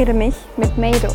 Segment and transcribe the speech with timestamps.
[0.00, 1.08] Verabrede mich mit Mado.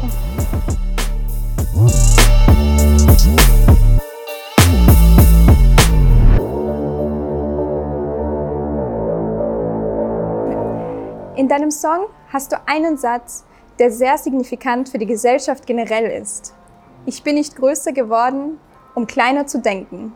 [11.36, 13.43] In deinem Song hast du einen Satz,
[13.79, 16.54] der sehr signifikant für die Gesellschaft generell ist.
[17.07, 18.60] Ich bin nicht größer geworden,
[18.93, 20.14] um kleiner zu denken.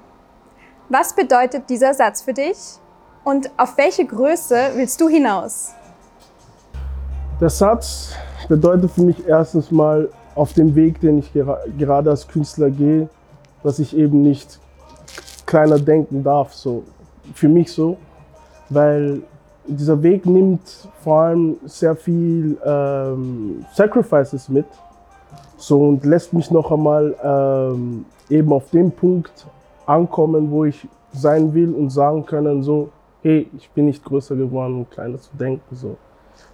[0.89, 2.77] Was bedeutet dieser Satz für dich
[3.23, 5.73] und auf welche Größe willst du hinaus?
[7.41, 8.13] Der Satz
[8.49, 13.07] bedeutet für mich erstens mal auf dem Weg, den ich gera gerade als Künstler gehe,
[13.63, 14.59] dass ich eben nicht
[15.45, 16.83] kleiner denken darf, so
[17.33, 17.97] für mich so,
[18.69, 19.21] weil
[19.65, 20.61] dieser Weg nimmt
[21.03, 24.65] vor allem sehr viel ähm, Sacrifices mit
[25.57, 29.45] so, und lässt mich noch einmal ähm, eben auf dem Punkt
[29.85, 32.89] ankommen, wo ich sein will und sagen können, so,
[33.21, 35.75] hey, ich bin nicht größer geworden, um kleiner zu denken.
[35.75, 35.97] So.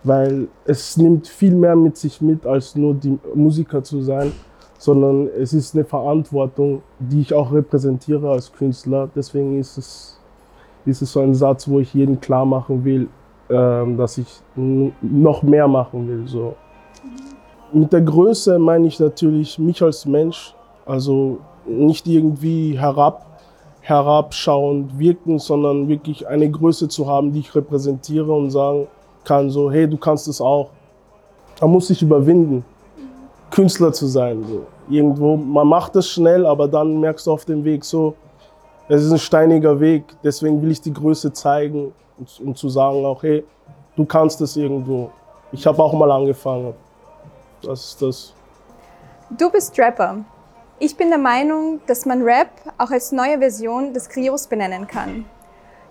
[0.06, 4.32] Weil es nimmt viel mehr mit sich mit, als nur die Musiker zu sein,
[4.78, 9.10] sondern es ist eine Verantwortung, die ich auch repräsentiere als Künstler.
[9.14, 10.16] Deswegen ist es
[10.86, 13.08] ist es so ein Satz, wo ich jedem klar machen will,
[13.50, 16.28] äh, dass ich noch mehr machen will.
[16.28, 16.56] So.
[17.74, 20.54] Mit der Größe meine ich natürlich mich als Mensch,
[20.86, 23.26] also nicht irgendwie herab,
[23.82, 28.88] herabschauend wirken, sondern wirklich eine Größe zu haben, die ich repräsentiere und sagen
[29.26, 30.70] kann, so, hey, du kannst es auch.
[31.60, 32.64] Man muss sich überwinden,
[33.52, 34.44] Künstler zu sein.
[34.48, 34.66] So.
[34.90, 38.16] Irgendwo, man macht es schnell, aber dann merkst du auf dem Weg so,
[38.88, 41.92] es ist ein steiniger Weg, deswegen will ich die Größe zeigen,
[42.44, 43.44] um zu sagen auch, hey,
[43.96, 45.10] du kannst es irgendwo.
[45.52, 46.74] Ich habe auch mal angefangen.
[47.62, 48.34] Das ist das.
[49.32, 50.18] Du bist Rapper.
[50.78, 55.26] Ich bin der Meinung, dass man Rap auch als neue Version des Griots benennen kann.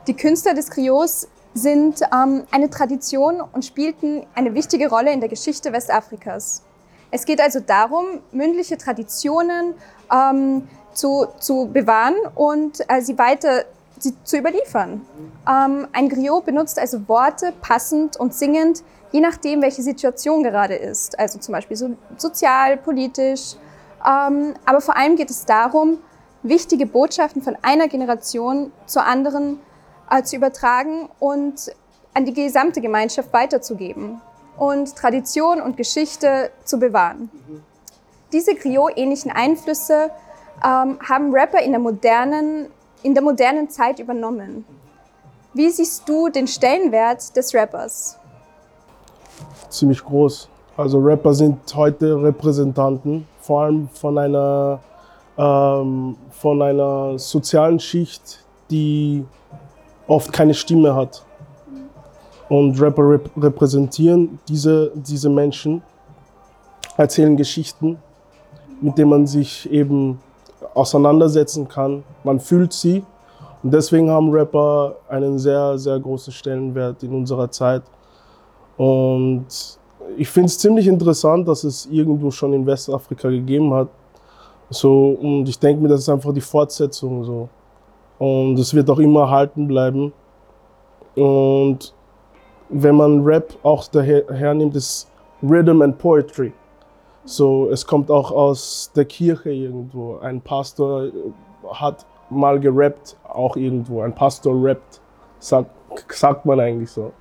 [0.06, 5.28] Die Künstler des Griots sind ähm, eine Tradition und spielten eine wichtige Rolle in der
[5.28, 6.62] Geschichte Westafrikas.
[7.10, 9.74] Es geht also darum, mündliche Traditionen,
[10.12, 13.64] ähm, zu, zu bewahren und äh, sie weiter
[13.98, 15.00] sie zu überliefern.
[15.48, 18.82] Ähm, ein Griot benutzt also Worte passend und singend,
[19.12, 21.18] je nachdem, welche Situation gerade ist.
[21.18, 23.54] Also zum Beispiel so, sozial, politisch.
[24.06, 25.98] Ähm, aber vor allem geht es darum,
[26.42, 29.58] wichtige Botschaften von einer Generation zur anderen
[30.10, 31.72] äh, zu übertragen und
[32.14, 34.20] an die gesamte Gemeinschaft weiterzugeben
[34.56, 37.30] und Tradition und Geschichte zu bewahren.
[38.32, 40.10] Diese Griot-ähnlichen Einflüsse
[40.64, 42.66] ähm, haben Rapper in der, modernen,
[43.02, 44.64] in der modernen Zeit übernommen.
[45.52, 48.18] Wie siehst du den Stellenwert des Rappers?
[49.68, 50.48] Ziemlich groß.
[50.76, 54.80] Also Rapper sind heute Repräsentanten, vor allem von einer,
[55.38, 59.24] ähm, von einer sozialen Schicht, die
[60.06, 61.24] oft keine Stimme hat.
[62.48, 65.82] Und Rapper rep repräsentieren diese, diese Menschen,
[66.96, 67.98] erzählen Geschichten,
[68.80, 70.20] mit denen man sich eben
[70.74, 72.04] auseinandersetzen kann.
[72.22, 73.02] Man fühlt sie.
[73.62, 77.82] Und deswegen haben Rapper einen sehr, sehr großen Stellenwert in unserer Zeit.
[78.76, 79.46] Und
[80.18, 83.88] ich finde es ziemlich interessant, dass es irgendwo schon in Westafrika gegeben hat.
[84.70, 87.24] So, und ich denke mir, das ist einfach die Fortsetzung.
[87.24, 87.48] So.
[88.24, 90.10] Und es wird auch immer erhalten bleiben.
[91.14, 91.92] Und
[92.70, 95.10] wenn man Rap auch daher hernimmt, ist
[95.42, 96.50] Rhythm and Poetry.
[97.26, 100.16] So, es kommt auch aus der Kirche irgendwo.
[100.20, 101.08] Ein Pastor
[101.70, 104.00] hat mal gerappt, auch irgendwo.
[104.00, 105.02] Ein Pastor rappt,
[105.38, 105.70] sagt,
[106.08, 107.12] sagt man eigentlich so.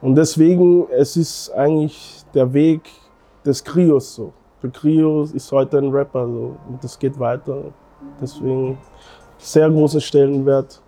[0.00, 2.80] Und deswegen, es ist eigentlich der Weg
[3.44, 4.32] des Krios so.
[4.62, 6.56] Für Krios ist heute ein Rapper so.
[6.66, 7.64] Und das geht weiter.
[8.22, 8.78] Deswegen
[9.38, 10.80] sehr großen Stellenwert.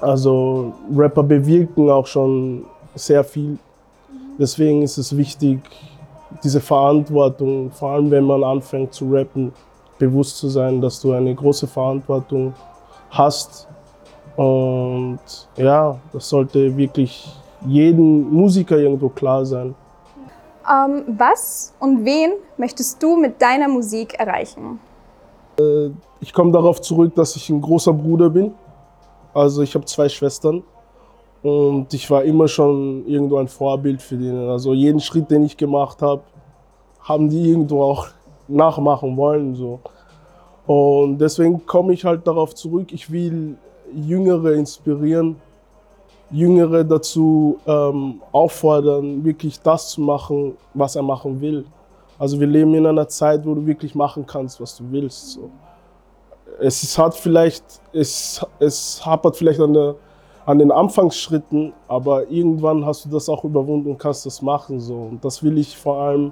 [0.00, 2.64] Also Rapper bewirken auch schon
[2.94, 3.58] sehr viel.
[4.38, 5.60] Deswegen ist es wichtig,
[6.42, 9.52] diese Verantwortung, vor allem wenn man anfängt zu rappen,
[9.98, 12.54] bewusst zu sein, dass du eine große Verantwortung
[13.10, 13.68] hast.
[14.36, 15.20] Und
[15.56, 17.32] ja, das sollte wirklich
[17.66, 19.74] jedem Musiker irgendwo klar sein.
[20.68, 24.80] Ähm, was und wen möchtest du mit deiner Musik erreichen?
[25.58, 25.90] Äh,
[26.20, 28.52] ich komme darauf zurück, dass ich ein großer Bruder bin.
[29.34, 30.62] Also ich habe zwei Schwestern
[31.42, 34.30] und ich war immer schon irgendwo ein Vorbild für die.
[34.30, 36.22] Also jeden Schritt, den ich gemacht habe,
[37.00, 38.08] haben die irgendwo auch
[38.46, 39.54] nachmachen wollen.
[39.54, 39.80] So.
[40.66, 43.56] Und deswegen komme ich halt darauf zurück, ich will
[43.94, 45.36] Jüngere inspirieren,
[46.30, 51.64] Jüngere dazu ähm, auffordern, wirklich das zu machen, was er machen will.
[52.22, 55.32] Also wir leben in einer Zeit, wo du wirklich machen kannst, was du willst.
[55.32, 55.50] So.
[56.60, 59.96] Es hat vielleicht, es, es hapert vielleicht an der
[60.46, 64.78] an den Anfangsschritten, aber irgendwann hast du das auch überwunden und kannst das machen.
[64.78, 64.94] So.
[64.94, 66.30] Und das will ich vor allem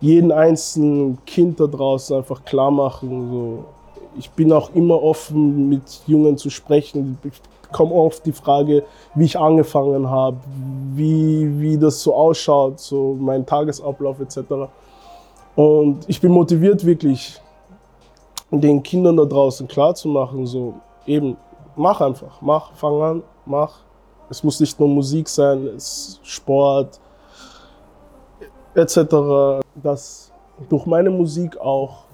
[0.00, 3.30] jedem einzelnen Kind da draußen einfach klar machen.
[3.30, 3.64] So.
[4.18, 7.18] Ich bin auch immer offen, mit Jungen zu sprechen.
[7.22, 8.82] Ich bekomme oft die Frage,
[9.14, 10.38] wie ich angefangen habe,
[10.92, 14.68] wie, wie das so ausschaut, so mein Tagesablauf etc.
[15.56, 17.40] Und ich bin motiviert wirklich,
[18.50, 20.74] den Kindern da draußen klarzumachen, so
[21.06, 21.36] eben,
[21.76, 23.78] mach einfach, mach, fang an, mach.
[24.30, 27.00] Es muss nicht nur Musik sein, es ist Sport
[28.74, 28.96] etc.
[29.82, 30.32] Dass
[30.68, 32.04] durch meine Musik auch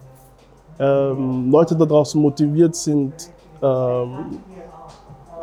[0.78, 3.12] ähm, Leute da draußen motiviert sind,
[3.62, 4.40] ähm,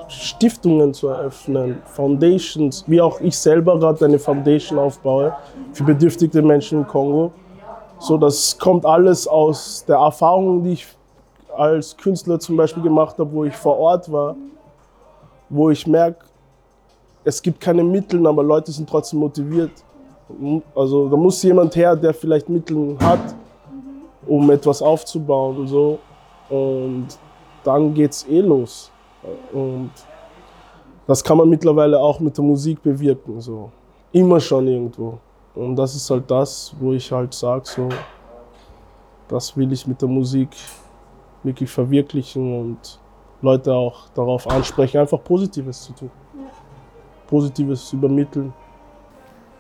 [0.08, 5.36] Stiftungen zu eröffnen, Foundations, wie auch ich selber gerade eine Foundation aufbaue
[5.74, 7.32] für bedürftige Menschen im Kongo.
[8.00, 10.88] So, das kommt alles aus der Erfahrung, die ich
[11.56, 14.36] als Künstler zum Beispiel gemacht habe, wo ich vor Ort war,
[15.50, 16.26] wo ich merke,
[17.24, 19.72] es gibt keine Mittel, aber Leute sind trotzdem motiviert.
[20.76, 23.36] Also da muss jemand her, der vielleicht Mittel hat,
[24.26, 25.58] um etwas aufzubauen.
[25.58, 26.00] Und, so.
[26.50, 27.08] und
[27.64, 28.92] dann geht es eh los.
[29.52, 29.92] Und
[31.06, 33.42] das kann man mittlerweile auch mit der Musik bewirken.
[33.42, 33.72] So.
[34.12, 35.18] Immer schon irgendwo.
[35.58, 37.90] Und das ist halt das, wo ich halt sage, so,
[39.28, 40.50] das will ich mit der Musik
[41.42, 43.00] wirklich verwirklichen und
[43.42, 46.12] Leute auch darauf ansprechen, einfach Positives zu tun.
[47.28, 48.54] Positives übermitteln.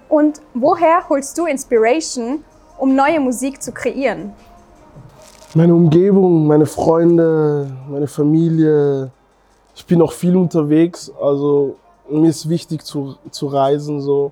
[0.07, 2.43] Und woher holst du Inspiration,
[2.77, 4.33] um neue Musik zu kreieren?
[5.55, 9.11] Meine Umgebung, meine Freunde, meine Familie.
[9.75, 11.75] Ich bin auch viel unterwegs, also
[12.09, 14.31] mir ist wichtig zu, zu reisen, so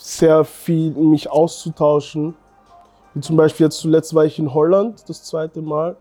[0.00, 2.34] sehr viel mich auszutauschen.
[3.14, 5.96] Wie zum Beispiel jetzt zuletzt war ich in Holland das zweite Mal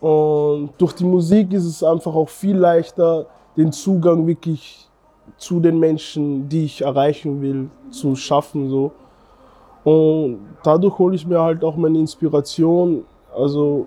[0.00, 3.26] und durch die Musik ist es einfach auch viel leichter,
[3.56, 4.88] den Zugang wirklich
[5.36, 8.70] zu den Menschen, die ich erreichen will, zu schaffen.
[8.70, 8.92] So.
[9.84, 13.04] Und dadurch hole ich mir halt auch meine Inspiration.
[13.36, 13.86] Also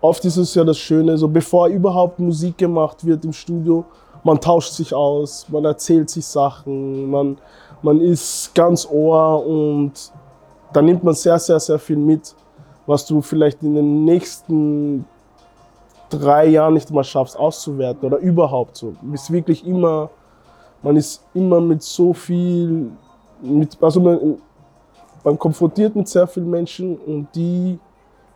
[0.00, 3.84] oft ist es ja das Schöne, so bevor überhaupt Musik gemacht wird im Studio,
[4.22, 7.38] man tauscht sich aus, man erzählt sich Sachen, man,
[7.82, 10.12] man ist ganz Ohr und
[10.72, 12.34] da nimmt man sehr, sehr, sehr viel mit,
[12.86, 15.04] was du vielleicht in den nächsten
[16.10, 18.94] drei Jahren nicht mal schaffst auszuwerten oder überhaupt so.
[19.00, 20.10] Du wirklich immer,
[20.82, 22.90] man ist immer mit so viel,
[23.42, 24.38] mit, also man,
[25.24, 27.78] man konfrontiert mit sehr vielen Menschen und die,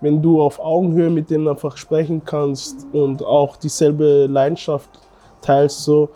[0.01, 4.89] wenn du auf Augenhöhe mit denen einfach sprechen kannst und auch dieselbe Leidenschaft
[5.43, 6.09] teilst, so,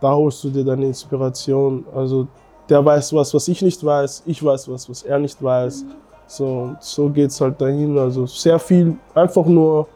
[0.00, 1.84] da holst du dir deine Inspiration.
[1.94, 2.26] Also
[2.68, 5.84] der weiß was, was ich nicht weiß, ich weiß was, was er nicht weiß.
[6.26, 7.96] So, so geht es halt dahin.
[7.98, 9.88] Also sehr viel einfach nur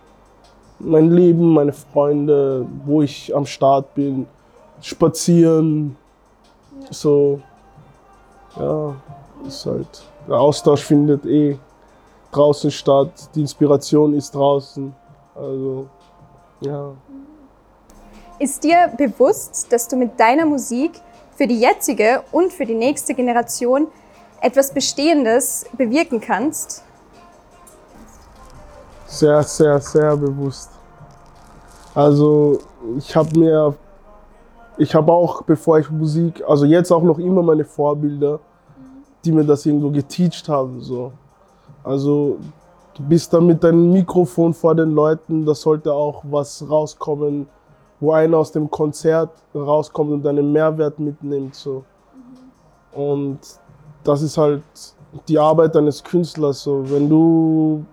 [0.79, 4.27] mein Leben, meine Freunde, wo ich am Start bin,
[4.81, 5.97] spazieren,
[6.91, 7.41] so,
[8.59, 8.95] ja,
[9.47, 11.57] ist halt, der Austausch findet eh
[12.33, 14.93] draußen statt, die Inspiration ist draußen,
[15.35, 15.87] also,
[16.61, 16.93] ja.
[18.39, 21.01] Ist dir bewusst, dass du mit deiner Musik
[21.37, 23.89] für die jetzige und für die nächste Generation
[24.41, 26.85] etwas Bestehendes bewirken kannst?
[29.07, 30.71] Sehr, sehr, sehr bewusst.
[31.95, 32.59] Also
[32.97, 33.75] ich habe mir,
[34.79, 38.41] ich habe auch, bevor ich Musik, also jetzt auch noch immer meine Vorbilder,
[39.25, 40.81] die mir das irgendwo geteacht haben.
[40.81, 41.13] So.
[41.85, 42.39] Also
[42.95, 47.47] du bist dann mit deinem Mikrofon vor den Leuten, da sollte auch was rauskommen,
[48.03, 51.55] wo einer aus dem Konzert rauskommt und einen Mehrwert mitnimmt.
[51.55, 51.85] So.
[52.91, 53.39] Und
[54.03, 54.65] das ist halt
[55.29, 56.65] die Arbeit eines Künstlers.
[56.65, 56.83] So.
[56.91, 57.85] Wenn du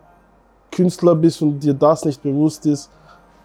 [0.71, 2.89] Künstler bist und dir das nicht bewusst ist,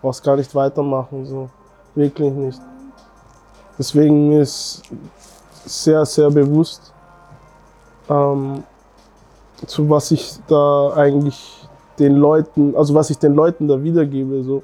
[0.01, 1.51] brauchst gar nicht weitermachen, so.
[1.95, 2.61] Wirklich nicht.
[3.79, 4.83] Deswegen ist
[5.67, 6.95] sehr, sehr bewusst,
[8.09, 8.65] ähm,
[9.67, 11.69] zu was ich da eigentlich
[11.99, 14.43] den Leuten, also was ich den Leuten da wiedergebe.
[14.43, 14.63] So.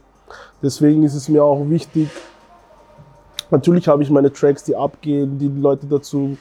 [0.63, 2.09] Deswegen ist es mir auch wichtig,
[3.51, 6.37] natürlich habe ich meine Tracks, die abgehen, die, Leute dazu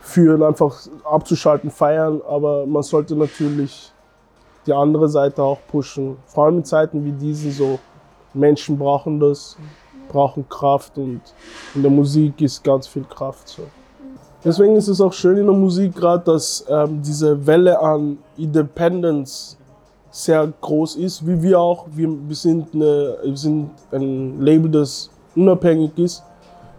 [0.00, 3.92] führen, einfach abzuschalten, feiern, aber man sollte natürlich
[4.66, 6.16] die andere Seite auch pushen.
[6.26, 7.78] Vor allem in Zeiten wie diesen so
[8.34, 9.56] Menschen brauchen das,
[10.08, 11.20] brauchen Kraft und
[11.74, 13.48] in der Musik ist ganz viel Kraft.
[13.48, 13.62] So.
[14.44, 19.56] Deswegen ist es auch schön in der Musik gerade, dass ähm, diese Welle an Independence
[20.24, 21.86] sehr groß ist, wie wir auch.
[21.94, 26.22] Wir, wir, sind eine, wir sind ein Label, das unabhängig ist.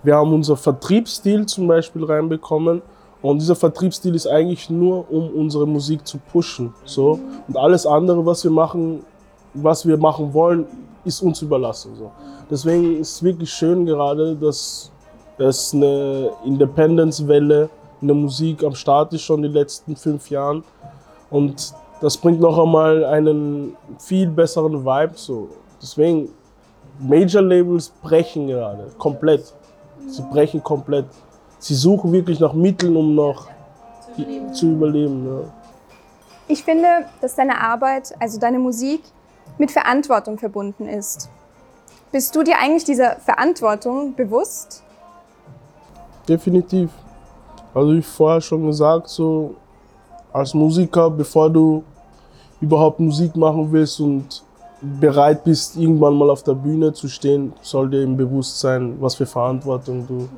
[0.04, 2.82] Wir haben unser Vertriebsstil zum Beispiel reinbekommen.
[3.22, 6.74] Und dieser Vertriebsstil ist eigentlich nur, um unsere Musik zu pushen.
[6.86, 7.20] So.
[7.48, 9.04] Und alles andere, was wir machen,
[9.54, 10.66] was wir machen wollen,
[11.04, 11.96] ist uns überlassen.
[11.98, 12.12] So.
[12.50, 14.92] Deswegen ist es wirklich schön gerade, dass
[15.38, 17.70] dass eine Independence-Welle
[18.02, 20.64] in der Musik am Start ist schon die letzten fünf Jahren.
[21.30, 25.14] Und das bringt noch einmal einen viel besseren Vibe.
[25.16, 25.50] So.
[25.82, 26.30] Deswegen,
[27.00, 29.54] Major-Labels brechen gerade komplett.
[30.08, 31.06] Sie brechen komplett.
[31.60, 33.48] Sie suchen wirklich nach Mitteln, um noch
[34.16, 34.54] zu überleben.
[34.54, 35.54] Zu überleben ja.
[36.48, 36.88] Ich finde,
[37.20, 39.02] dass deine Arbeit, also deine Musik,
[39.58, 41.30] mit Verantwortung verbunden ist.
[42.12, 44.82] Bist du dir eigentlich dieser Verantwortung bewusst?
[46.28, 46.90] Definitiv.
[47.74, 49.56] Also wie vorher schon gesagt, so
[50.38, 51.84] als Musiker, bevor du
[52.62, 54.44] überhaupt Musik machen willst und
[54.82, 59.26] bereit bist, irgendwann mal auf der Bühne zu stehen, soll dir im Bewusstsein, was für
[59.26, 60.30] Verantwortung du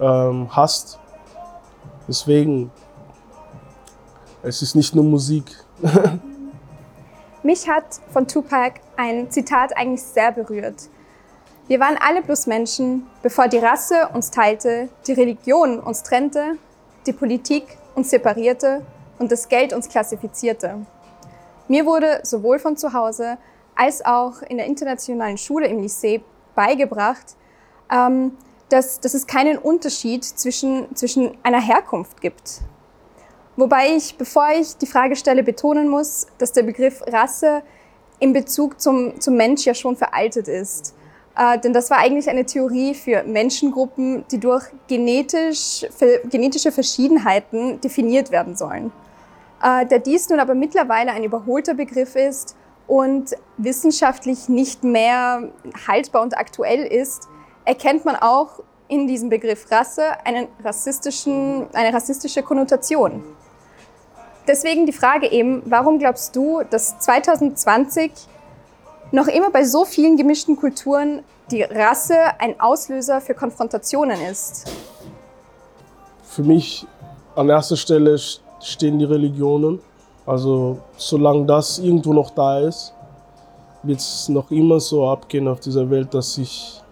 [0.00, 0.98] ähm, hast.
[2.06, 2.70] Deswegen,
[4.42, 5.44] es ist nicht nur Musik.
[7.42, 10.88] Mich hat von Tupac ein Zitat eigentlich sehr berührt.
[11.66, 16.58] Wir waren alle bloß Menschen, bevor die Rasse uns teilte, die Religion uns trennte,
[17.06, 18.82] die Politik uns separierte
[19.18, 20.86] und das Geld uns klassifizierte.
[21.68, 23.38] Mir wurde sowohl von zu Hause
[23.74, 26.20] als auch in der internationalen Schule im Lycée
[26.54, 27.36] beigebracht,
[27.90, 28.32] ähm,
[28.68, 32.60] dass, dass es keinen Unterschied zwischen, zwischen einer Herkunft gibt.
[33.56, 37.62] Wobei ich, bevor ich die Frage stelle, betonen muss, dass der Begriff Rasse
[38.18, 40.94] in Bezug zum, zum Mensch ja schon veraltet ist.
[41.36, 45.86] Äh, denn das war eigentlich eine Theorie für Menschengruppen, die durch genetisch,
[46.30, 48.92] genetische Verschiedenheiten definiert werden sollen.
[49.62, 55.48] Äh, da dies nun aber mittlerweile ein überholter Begriff ist und wissenschaftlich nicht mehr
[55.88, 57.28] haltbar und aktuell ist,
[57.64, 63.24] erkennt man auch in diesem Begriff Rasse einen rassistischen, eine rassistische Konnotation.
[64.46, 68.12] Deswegen die Frage eben, warum glaubst du, dass 2020
[69.14, 74.64] noch immer bei so vielen gemischten Kulturen die Rasse ein Auslöser für Konfrontationen ist?
[76.24, 76.84] Für mich
[77.36, 78.18] an erster Stelle
[78.60, 79.78] stehen die Religionen.
[80.26, 82.92] Also solange das irgendwo noch da ist,
[83.84, 86.82] wird es noch immer so abgehen auf dieser Welt, dass sich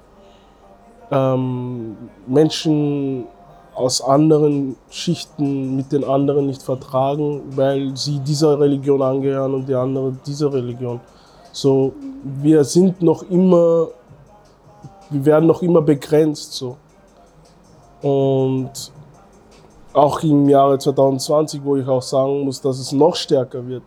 [1.11, 3.27] ähm, Menschen
[3.75, 9.75] aus anderen Schichten mit den anderen nicht vertragen, weil sie dieser Religion angehören und die
[9.75, 11.01] andere dieser Religion.
[11.53, 11.93] So,
[12.25, 13.89] wir sind noch immer,
[15.11, 16.77] wir werden noch immer begrenzt so.
[18.01, 18.71] Und
[19.93, 23.83] auch im Jahre 2020, wo ich auch sagen muss, dass es noch stärker wird.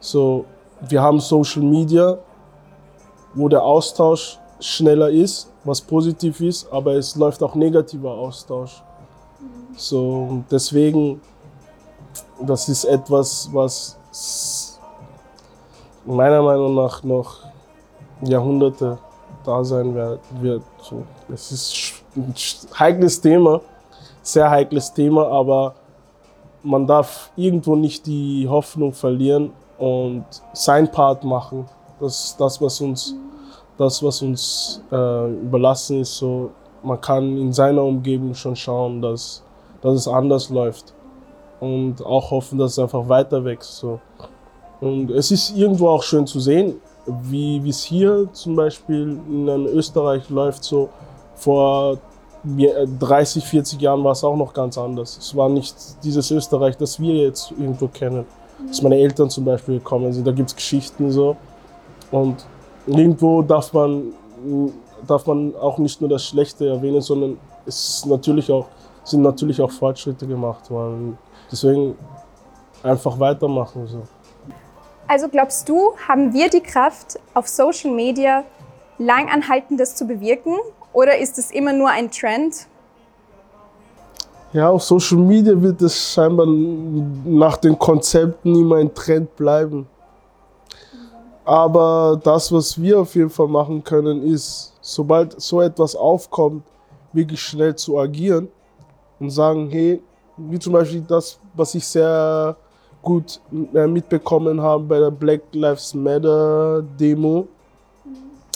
[0.00, 0.44] So,
[0.80, 2.18] wir haben Social Media,
[3.34, 8.82] wo der Austausch schneller ist, was positiv ist, aber es läuft auch negativer Austausch.
[9.76, 11.20] So, deswegen,
[12.44, 14.63] das ist etwas, was
[16.04, 17.40] meiner Meinung nach noch
[18.22, 18.98] Jahrhunderte
[19.44, 20.62] da sein wird.
[20.82, 22.34] So, es ist ein
[22.78, 23.60] heikles Thema,
[24.22, 25.74] sehr heikles Thema, aber
[26.62, 31.68] man darf irgendwo nicht die Hoffnung verlieren und sein Part machen.
[32.00, 33.14] Das ist das, was uns
[33.76, 36.50] das, was uns äh, überlassen ist, so,
[36.82, 39.42] man kann in seiner Umgebung schon schauen, dass,
[39.80, 40.94] dass es anders läuft.
[41.60, 43.78] Und auch hoffen, dass es einfach weiter wächst.
[43.78, 44.00] So.
[44.84, 46.74] Und es ist irgendwo auch schön zu sehen,
[47.06, 50.64] wie es hier zum Beispiel in Österreich läuft.
[50.64, 50.88] So
[51.34, 51.98] vor
[52.44, 55.16] 30, 40 Jahren war es auch noch ganz anders.
[55.16, 58.26] Es war nicht dieses Österreich, das wir jetzt irgendwo kennen.
[58.66, 61.36] Dass meine Eltern zum Beispiel gekommen sind, da gibt es Geschichten so.
[62.10, 62.44] Und
[62.86, 64.12] Irgendwo darf man,
[65.06, 68.66] darf man auch nicht nur das Schlechte erwähnen, sondern es natürlich auch,
[69.04, 71.16] sind natürlich auch Fortschritte gemacht worden.
[71.50, 71.96] Deswegen
[72.82, 73.86] einfach weitermachen.
[73.86, 74.02] So.
[75.06, 78.44] Also glaubst du, haben wir die Kraft, auf Social Media
[78.98, 80.56] langanhaltendes zu bewirken?
[80.92, 82.66] Oder ist es immer nur ein Trend?
[84.52, 89.86] Ja, auf Social Media wird es scheinbar nach den Konzepten immer ein Trend bleiben.
[91.44, 96.62] Aber das, was wir auf jeden Fall machen können, ist, sobald so etwas aufkommt,
[97.12, 98.48] wirklich schnell zu agieren
[99.20, 100.00] und sagen, hey,
[100.36, 102.56] wie zum Beispiel das, was ich sehr
[103.04, 103.40] gut
[103.74, 107.46] äh, mitbekommen habe bei der Black Lives Matter Demo.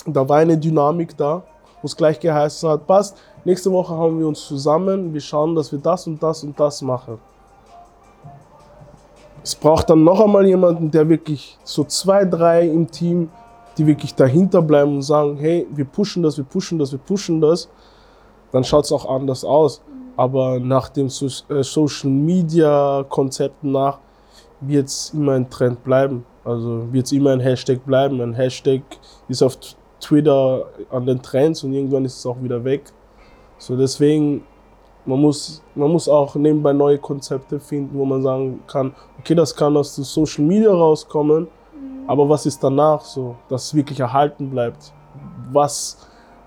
[0.05, 1.43] Da war eine Dynamik da,
[1.81, 5.71] wo es gleich geheißen hat, passt, nächste Woche haben wir uns zusammen, wir schauen, dass
[5.71, 7.19] wir das und das und das machen.
[9.43, 13.29] Es braucht dann noch einmal jemanden, der wirklich so zwei, drei im Team,
[13.77, 17.39] die wirklich dahinter bleiben und sagen, hey, wir pushen das, wir pushen das, wir pushen
[17.39, 17.69] das.
[18.51, 19.81] Dann schaut es auch anders aus.
[20.17, 23.99] Aber nach dem äh, Social Media Konzept nach
[24.61, 26.25] wird es immer ein Trend bleiben.
[26.43, 28.21] Also wird es immer ein Hashtag bleiben.
[28.21, 28.81] Ein Hashtag
[29.27, 29.57] ist auf
[29.99, 32.91] Twitter an den Trends und irgendwann ist es auch wieder weg.
[33.57, 34.43] So deswegen,
[35.05, 39.55] man muss, man muss auch nebenbei neue Konzepte finden, wo man sagen kann, okay, das
[39.55, 41.47] kann aus den Social Media rauskommen,
[42.07, 44.93] aber was ist danach so, dass es wirklich erhalten bleibt?
[45.51, 45.97] Was,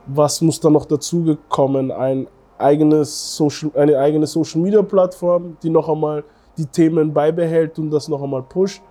[0.07, 1.93] was muss da noch dazugekommen?
[1.93, 2.27] Ein
[2.59, 6.25] eigenes Social, eine eigene Social Media Plattform, die noch einmal
[6.57, 8.83] die Themen beibehält und das noch einmal pusht?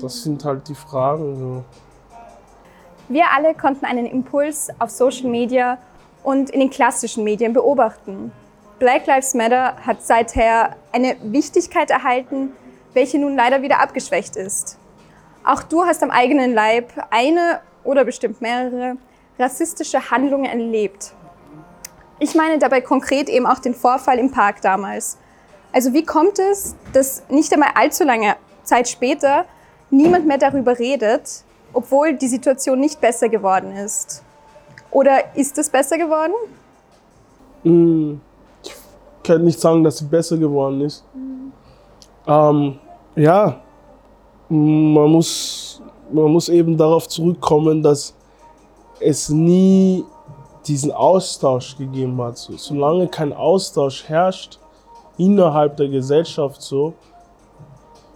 [0.00, 1.36] Das sind halt die Fragen.
[1.36, 1.64] So.
[3.08, 5.78] Wir alle konnten einen Impuls auf Social Media
[6.22, 8.32] und in den klassischen Medien beobachten.
[8.78, 12.52] Black Lives Matter hat seither eine Wichtigkeit erhalten,
[12.94, 14.78] welche nun leider wieder abgeschwächt ist.
[15.44, 18.96] Auch du hast am eigenen Leib eine oder bestimmt mehrere
[19.38, 21.14] rassistische Handlungen erlebt.
[22.18, 25.18] Ich meine dabei konkret eben auch den Vorfall im Park damals.
[25.72, 29.44] Also wie kommt es, dass nicht einmal allzu lange Zeit später
[29.90, 34.22] niemand mehr darüber redet, obwohl die Situation nicht besser geworden ist?
[34.90, 36.32] Oder ist es besser geworden?
[37.62, 38.20] Mm,
[38.64, 38.72] ich
[39.22, 41.04] kann nicht sagen, dass sie besser geworden ist.
[41.14, 41.52] Mhm.
[42.26, 42.78] Ähm,
[43.14, 43.60] ja,
[44.48, 45.80] man muss,
[46.12, 48.14] man muss eben darauf zurückkommen, dass
[48.98, 50.04] es nie
[50.66, 52.36] diesen Austausch gegeben hat.
[52.36, 54.59] So, solange kein Austausch herrscht
[55.20, 56.94] innerhalb der Gesellschaft, so,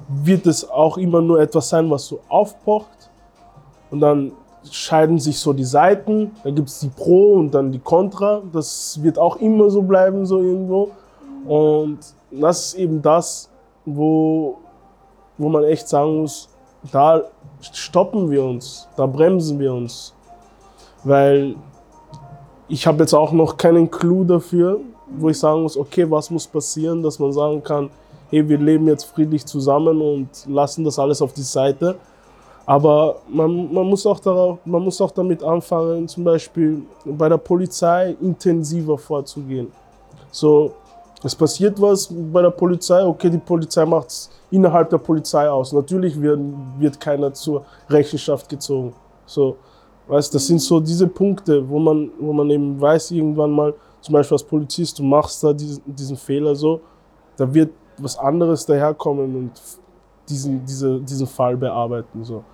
[0.09, 3.11] wird es auch immer nur etwas sein, was so aufpocht
[3.91, 4.33] und dann
[4.71, 8.99] scheiden sich so die Seiten, da gibt es die Pro und dann die Contra, das
[9.03, 10.91] wird auch immer so bleiben, so irgendwo.
[11.47, 11.99] Und
[12.31, 13.51] das ist eben das,
[13.85, 14.57] wo,
[15.37, 16.49] wo man echt sagen muss,
[16.91, 17.23] da
[17.61, 20.15] stoppen wir uns, da bremsen wir uns.
[21.03, 21.57] Weil
[22.69, 26.47] ich habe jetzt auch noch keinen Clou dafür, wo ich sagen muss, okay, was muss
[26.47, 27.91] passieren, dass man sagen kann,
[28.31, 31.97] hey, wir leben jetzt friedlich zusammen und lassen das alles auf die Seite.
[32.67, 37.37] Aber man, man, muss auch darauf, man muss auch damit anfangen, zum Beispiel bei der
[37.37, 39.71] Polizei intensiver vorzugehen.
[40.31, 40.73] So,
[41.23, 45.73] es passiert was bei der Polizei, okay, die Polizei macht es innerhalb der Polizei aus.
[45.73, 46.41] Natürlich wird,
[46.79, 48.95] wird keiner zur Rechenschaft gezogen.
[49.27, 49.57] So,
[50.09, 54.13] weißt, das sind so diese Punkte, wo man, wo man eben weiß, irgendwann mal, zum
[54.13, 56.83] Beispiel als Polizist, du machst da diesen, diesen Fehler so,
[57.39, 59.53] da wird was anderes daherkommen und
[60.29, 62.23] diesen, diese, diesen Fall bearbeiten.
[62.23, 62.45] So.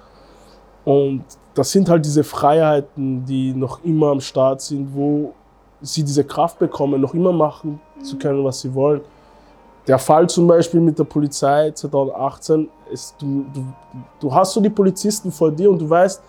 [0.85, 5.35] Und das sind halt diese Freiheiten, die noch immer am Start sind, wo
[5.81, 9.01] sie diese Kraft bekommen, noch immer machen zu können, was sie wollen.
[9.89, 13.65] Der Fall zum Beispiel mit der Polizei 2018 ist, du, du,
[14.21, 16.23] du hast so die Polizisten vor dir und du weißt,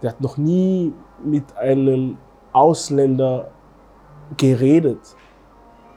[0.00, 0.92] der hat noch nie
[1.24, 2.18] mit einem
[2.52, 3.50] Ausländer
[4.36, 5.00] geredet.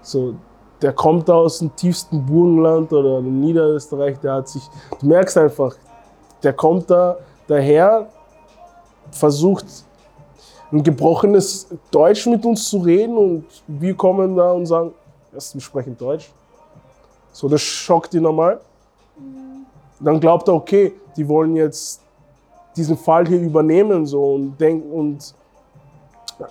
[0.01, 0.35] So,
[0.81, 4.63] der kommt aus dem tiefsten Burgenland oder Niederösterreich, der hat sich,
[4.99, 5.75] du merkst einfach,
[6.41, 7.17] der kommt da
[7.47, 8.07] daher,
[9.11, 9.65] versucht
[10.71, 14.93] ein gebrochenes Deutsch mit uns zu reden und wir kommen da und sagen,
[15.33, 16.31] erst wir sprechen Deutsch.
[17.31, 18.59] So, das schockt ihn normal.
[19.99, 22.01] Dann glaubt er, okay, die wollen jetzt
[22.75, 25.35] diesen Fall hier übernehmen so und denken und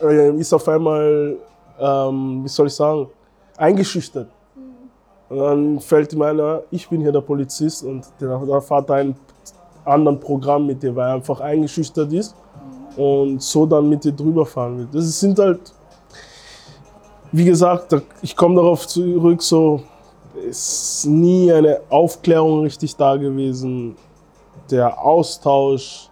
[0.02, 1.36] äh, ist auf einmal,
[1.80, 3.08] ähm, wie soll ich sagen,
[3.56, 4.28] eingeschüchtert.
[5.28, 9.14] Und dann fällt ihm einer, ich bin hier der Polizist und der, der fährt ein
[9.84, 12.34] anderen Programm mit dir, weil er einfach eingeschüchtert ist
[12.96, 14.88] und so dann mit dir drüber fahren will.
[14.92, 15.72] Das sind halt,
[17.32, 19.82] wie gesagt, ich komme darauf zurück, so
[20.48, 23.96] ist nie eine Aufklärung richtig da gewesen.
[24.70, 26.08] Der Austausch,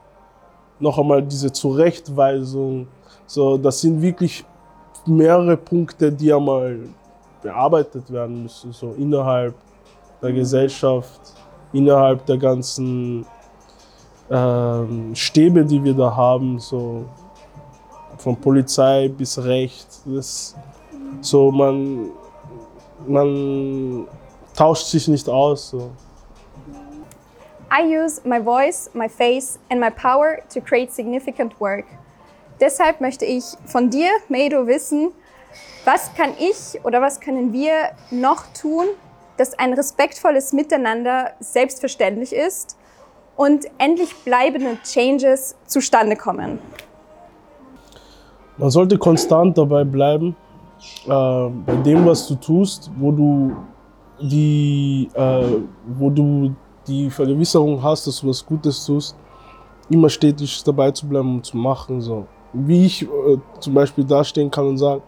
[0.81, 2.87] noch einmal diese Zurechtweisung,
[3.27, 4.45] so, das sind wirklich
[5.09, 6.79] mehrere Punkte, die einmal
[7.43, 9.55] bearbeitet werden müssen, so innerhalb
[10.23, 11.21] der Gesellschaft,
[11.73, 13.25] innerhalb der ganzen
[14.31, 17.05] ähm, Stäbe, die wir da haben, so
[18.19, 19.87] von Polizei bis Recht.
[20.05, 20.57] Das,
[21.21, 22.11] so man,
[23.07, 24.07] man
[24.55, 25.71] tauscht sich nicht aus.
[25.71, 25.91] So.
[27.71, 31.85] I use my voice, my face and my power to create significant work.
[32.61, 35.13] Deshalb möchte ich von dir, Meido, wissen,
[35.85, 37.73] was kann ich oder was können wir
[38.11, 38.87] noch tun,
[39.37, 42.77] dass ein respektvolles Miteinander selbstverständlich ist
[43.37, 46.59] und endlich bleibende Changes zustande kommen?
[48.57, 50.35] Man sollte konstant dabei bleiben,
[51.07, 53.57] äh, bei dem, was du tust, wo du
[54.21, 55.45] die, äh,
[55.97, 56.55] wo du
[56.89, 59.17] die Vergewisserung hast, dass du was Gutes tust,
[59.89, 62.01] immer stetig dabei zu bleiben und zu machen.
[62.01, 62.27] So.
[62.53, 63.07] Wie ich äh,
[63.61, 65.03] zum Beispiel dastehen kann und sagen,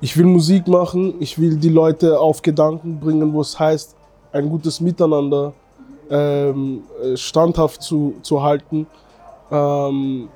[0.00, 3.96] ich will Musik machen, ich will die Leute auf Gedanken bringen, wo es heißt,
[4.32, 5.52] ein gutes Miteinander
[6.10, 6.82] ähm,
[7.14, 8.86] standhaft zu, zu halten,
[9.50, 10.28] ähm,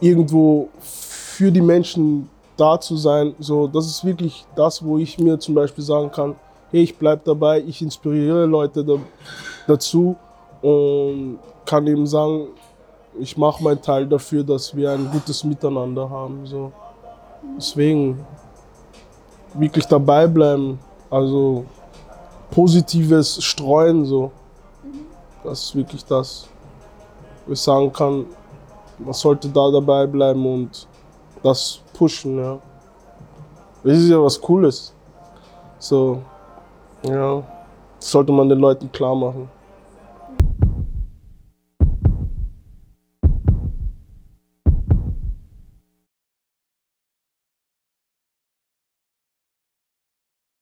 [0.00, 5.38] irgendwo für die Menschen da zu sein, so, das ist wirklich das, wo ich mir
[5.38, 6.34] zum Beispiel sagen kann,
[6.70, 8.96] hey, ich bleibe dabei, ich inspiriere Leute da,
[9.66, 10.16] dazu
[10.60, 12.48] und kann eben sagen,
[13.18, 16.46] ich mache meinen Teil dafür, dass wir ein gutes Miteinander haben.
[16.46, 16.72] So.
[17.56, 18.24] Deswegen
[19.54, 20.78] wirklich dabei bleiben,
[21.10, 21.64] also
[22.50, 24.30] positives Streuen, so.
[25.44, 26.48] Das ist wirklich das,
[27.46, 28.26] wo ich sagen kann,
[28.98, 30.86] man sollte da dabei bleiben und
[31.42, 32.58] das pushen, ja.
[33.82, 34.94] Das ist ja was Cooles.
[35.78, 36.22] So,
[37.02, 37.42] ja,
[37.98, 39.50] das sollte man den Leuten klar machen.